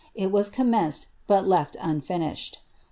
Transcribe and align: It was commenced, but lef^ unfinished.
It 0.15 0.31
was 0.31 0.49
commenced, 0.49 1.09
but 1.27 1.45
lef^ 1.45 1.75
unfinished. 1.79 2.57